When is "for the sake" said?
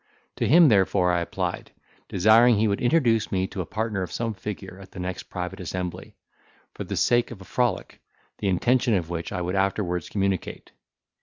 6.73-7.29